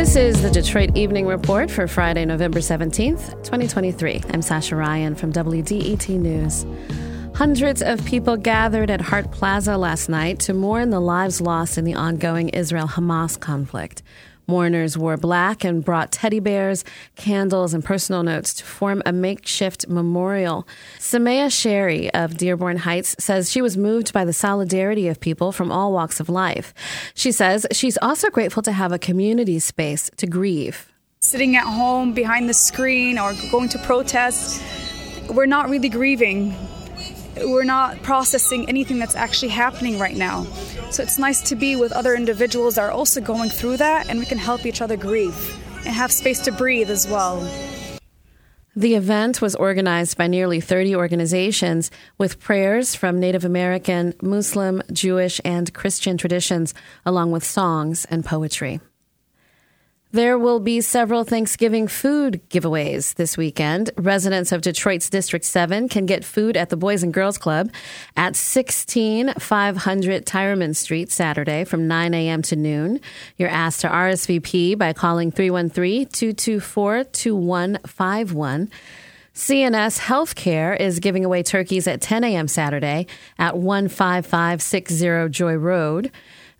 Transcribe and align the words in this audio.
This 0.00 0.16
is 0.16 0.40
the 0.40 0.50
Detroit 0.50 0.96
Evening 0.96 1.26
Report 1.26 1.70
for 1.70 1.86
Friday, 1.86 2.24
November 2.24 2.60
17th, 2.60 3.32
2023. 3.44 4.22
I'm 4.30 4.40
Sasha 4.40 4.74
Ryan 4.74 5.14
from 5.14 5.30
WDET 5.30 6.08
News. 6.18 6.64
Hundreds 7.34 7.82
of 7.82 8.02
people 8.06 8.38
gathered 8.38 8.88
at 8.88 9.02
Hart 9.02 9.30
Plaza 9.30 9.76
last 9.76 10.08
night 10.08 10.40
to 10.40 10.54
mourn 10.54 10.88
the 10.88 11.00
lives 11.00 11.42
lost 11.42 11.76
in 11.76 11.84
the 11.84 11.92
ongoing 11.92 12.48
Israel 12.48 12.88
Hamas 12.88 13.38
conflict. 13.38 14.02
Mourners 14.50 14.98
wore 14.98 15.16
black 15.16 15.62
and 15.62 15.84
brought 15.84 16.10
teddy 16.10 16.40
bears, 16.40 16.84
candles, 17.14 17.72
and 17.72 17.84
personal 17.84 18.24
notes 18.24 18.52
to 18.54 18.64
form 18.64 19.00
a 19.06 19.12
makeshift 19.12 19.88
memorial. 19.88 20.66
Samaya 20.98 21.52
Sherry 21.52 22.12
of 22.12 22.36
Dearborn 22.36 22.78
Heights 22.78 23.14
says 23.20 23.48
she 23.48 23.62
was 23.62 23.76
moved 23.76 24.12
by 24.12 24.24
the 24.24 24.32
solidarity 24.32 25.06
of 25.06 25.20
people 25.20 25.52
from 25.52 25.70
all 25.70 25.92
walks 25.92 26.18
of 26.18 26.28
life. 26.28 26.74
She 27.14 27.30
says 27.30 27.64
she's 27.70 27.96
also 28.02 28.28
grateful 28.28 28.62
to 28.64 28.72
have 28.72 28.90
a 28.90 28.98
community 28.98 29.60
space 29.60 30.10
to 30.16 30.26
grieve. 30.26 30.90
Sitting 31.20 31.54
at 31.54 31.64
home 31.64 32.12
behind 32.12 32.48
the 32.48 32.54
screen 32.54 33.18
or 33.18 33.32
going 33.52 33.68
to 33.68 33.78
protest, 33.78 34.60
we're 35.32 35.46
not 35.46 35.70
really 35.70 35.88
grieving 35.88 36.56
we're 37.36 37.64
not 37.64 38.02
processing 38.02 38.68
anything 38.68 38.98
that's 38.98 39.14
actually 39.16 39.48
happening 39.48 39.98
right 39.98 40.16
now. 40.16 40.44
So 40.90 41.02
it's 41.02 41.18
nice 41.18 41.40
to 41.42 41.56
be 41.56 41.76
with 41.76 41.92
other 41.92 42.14
individuals 42.14 42.74
that 42.74 42.82
are 42.82 42.90
also 42.90 43.20
going 43.20 43.50
through 43.50 43.78
that 43.78 44.08
and 44.08 44.18
we 44.18 44.26
can 44.26 44.38
help 44.38 44.66
each 44.66 44.80
other 44.80 44.96
grieve 44.96 45.56
and 45.86 45.94
have 45.94 46.12
space 46.12 46.40
to 46.40 46.52
breathe 46.52 46.90
as 46.90 47.08
well. 47.08 47.40
The 48.76 48.94
event 48.94 49.42
was 49.42 49.56
organized 49.56 50.16
by 50.16 50.28
nearly 50.28 50.60
30 50.60 50.94
organizations 50.94 51.90
with 52.18 52.38
prayers 52.38 52.94
from 52.94 53.18
Native 53.18 53.44
American, 53.44 54.14
Muslim, 54.22 54.80
Jewish, 54.92 55.40
and 55.44 55.74
Christian 55.74 56.16
traditions, 56.16 56.72
along 57.04 57.32
with 57.32 57.44
songs 57.44 58.04
and 58.06 58.24
poetry. 58.24 58.80
There 60.12 60.36
will 60.36 60.58
be 60.58 60.80
several 60.80 61.22
Thanksgiving 61.22 61.86
food 61.86 62.40
giveaways 62.48 63.14
this 63.14 63.36
weekend. 63.36 63.90
Residents 63.96 64.50
of 64.50 64.60
Detroit's 64.60 65.08
District 65.08 65.44
7 65.44 65.88
can 65.88 66.04
get 66.04 66.24
food 66.24 66.56
at 66.56 66.68
the 66.68 66.76
Boys 66.76 67.04
and 67.04 67.14
Girls 67.14 67.38
Club 67.38 67.70
at 68.16 68.34
16500 68.34 70.26
Tireman 70.26 70.74
Street 70.74 71.12
Saturday 71.12 71.62
from 71.62 71.86
9 71.86 72.12
a.m. 72.12 72.42
to 72.42 72.56
noon. 72.56 72.98
You're 73.36 73.50
asked 73.50 73.82
to 73.82 73.88
RSVP 73.88 74.76
by 74.76 74.92
calling 74.92 75.30
313 75.30 76.08
224 76.08 77.04
2151. 77.04 78.68
CNS 79.32 80.00
Healthcare 80.00 80.78
is 80.78 80.98
giving 80.98 81.24
away 81.24 81.44
turkeys 81.44 81.86
at 81.86 82.00
10 82.00 82.24
a.m. 82.24 82.48
Saturday 82.48 83.06
at 83.38 83.54
15560 83.54 85.28
Joy 85.28 85.54
Road. 85.54 86.10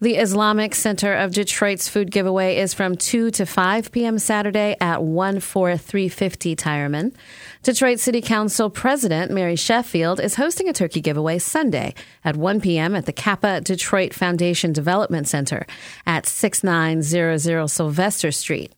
The 0.03 0.17
Islamic 0.17 0.75
Center 0.75 1.13
of 1.13 1.35
Detroit's 1.35 1.87
food 1.91 2.11
giveaway 2.11 2.57
is 2.57 2.73
from 2.73 2.97
2 2.97 3.33
to 3.33 3.45
5 3.45 3.93
p.m. 3.93 4.19
Saturday 4.19 4.75
at 4.81 4.97
14350 4.97 6.57
Tireman. 6.57 7.15
Detroit 7.63 8.01
City 8.01 8.23
Council 8.23 8.71
President 8.71 9.31
Mary 9.31 9.57
Sheffield 9.57 10.19
is 10.19 10.37
hosting 10.37 10.71
a 10.71 10.73
turkey 10.73 11.03
giveaway 11.03 11.39
Sunday 11.39 11.93
at 12.25 12.35
1 12.35 12.63
p.m. 12.63 12.95
at 12.97 13.05
the 13.05 13.13
Kappa 13.13 13.61
Detroit 13.61 14.15
Foundation 14.15 14.73
Development 14.73 15.29
Center 15.29 15.67
at 16.07 16.25
6900 16.25 17.69
Sylvester 17.69 18.33
Street. 18.33 18.75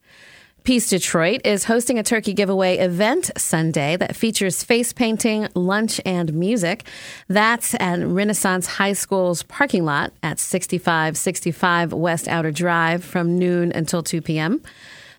Peace 0.64 0.88
Detroit 0.88 1.40
is 1.44 1.64
hosting 1.64 1.98
a 1.98 2.04
turkey 2.04 2.32
giveaway 2.32 2.76
event 2.78 3.32
Sunday 3.36 3.96
that 3.96 4.14
features 4.14 4.62
face 4.62 4.92
painting, 4.92 5.48
lunch, 5.56 6.00
and 6.06 6.32
music. 6.32 6.84
That's 7.26 7.74
at 7.80 7.98
Renaissance 7.98 8.68
High 8.68 8.92
School's 8.92 9.42
parking 9.42 9.84
lot 9.84 10.12
at 10.22 10.38
6565 10.38 11.92
West 11.92 12.28
Outer 12.28 12.52
Drive 12.52 13.02
from 13.02 13.40
noon 13.40 13.72
until 13.72 14.04
2 14.04 14.22
p.m. 14.22 14.62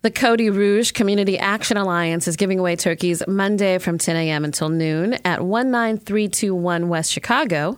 The 0.01 0.11
Cody 0.11 0.49
Rouge 0.49 0.91
Community 0.91 1.37
Action 1.37 1.75
Alliance 1.75 2.25
is 2.25 2.37
giving 2.37 2.57
away 2.57 2.77
turkeys 2.77 3.21
Monday 3.27 3.79
from 3.79 3.97
10 3.97 4.15
a.m. 4.15 4.45
until 4.45 4.69
noon 4.69 5.15
at 5.25 5.41
19321 5.41 6.87
West 6.87 7.11
Chicago. 7.11 7.77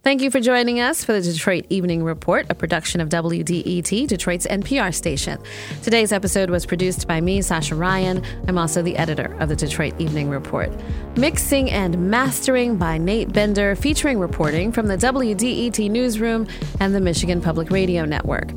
Thank 0.03 0.23
you 0.23 0.31
for 0.31 0.41
joining 0.41 0.81
us 0.81 1.05
for 1.05 1.13
the 1.13 1.21
Detroit 1.21 1.67
Evening 1.69 2.03
Report, 2.03 2.47
a 2.49 2.55
production 2.55 3.01
of 3.01 3.09
WDET, 3.11 4.07
Detroit's 4.07 4.47
NPR 4.47 4.95
station. 4.95 5.39
Today's 5.83 6.11
episode 6.13 6.49
was 6.49 6.65
produced 6.65 7.07
by 7.07 7.21
me, 7.21 7.43
Sasha 7.43 7.75
Ryan. 7.75 8.25
I'm 8.49 8.57
also 8.57 8.81
the 8.81 8.97
editor 8.97 9.37
of 9.41 9.49
the 9.49 9.57
Detroit 9.57 9.95
Evening 10.01 10.31
Report. 10.31 10.71
Mixing 11.17 11.71
and 11.71 12.11
mastering 12.11 12.77
by 12.77 12.97
Nate 12.97 13.33
Bender, 13.33 13.77
featuring 13.77 14.19
reporting 14.19 14.73
from 14.73 14.87
the 14.87 14.97
WDET 14.97 15.91
Newsroom 15.91 16.47
and 16.81 16.95
the 16.95 17.01
Michigan 17.01 17.41
Public 17.41 17.71
Radio 17.71 18.05
Network. 18.05 18.51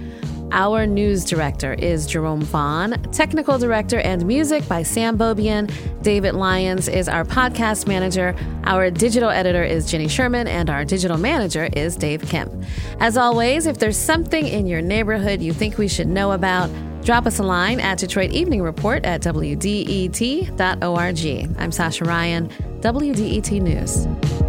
Our 0.55 0.85
news 0.85 1.25
director 1.25 1.73
is 1.73 2.05
Jerome 2.05 2.43
Vaughn. 2.43 2.91
Technical 3.11 3.57
director 3.57 3.97
and 3.97 4.23
music 4.27 4.67
by 4.67 4.83
Sam 4.83 5.17
Bobian. 5.17 5.73
David 6.03 6.35
Lyons 6.35 6.87
is 6.87 7.09
our 7.09 7.25
podcast 7.25 7.87
manager. 7.87 8.35
Our 8.63 8.91
digital 8.91 9.31
editor 9.31 9.63
is 9.63 9.89
Jenny 9.89 10.07
Sherman, 10.07 10.47
and 10.47 10.69
our 10.69 10.85
digital 10.85 11.17
manager 11.17 11.69
is 11.73 11.95
Dave 11.95 12.21
Kim. 12.21 12.63
As 12.99 13.17
always, 13.17 13.65
if 13.65 13.79
there's 13.79 13.97
something 13.97 14.45
in 14.45 14.67
your 14.67 14.81
neighborhood 14.81 15.41
you 15.41 15.53
think 15.53 15.79
we 15.79 15.87
should 15.87 16.07
know 16.07 16.33
about, 16.33 16.69
drop 17.01 17.25
us 17.25 17.39
a 17.39 17.43
line 17.43 17.79
at 17.79 17.97
Detroit 17.97 18.29
Evening 18.29 18.61
Report 18.61 19.03
at 19.05 19.23
WDET.org. 19.23 20.59
I'm 21.57 21.71
Sasha 21.71 22.05
Ryan, 22.05 22.47
WDET 22.79 23.59
News. 23.59 24.42